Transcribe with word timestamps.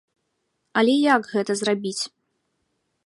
Але 0.81 0.95
як 1.15 1.29
гэта 1.35 1.51
зрабіць? 1.59 2.01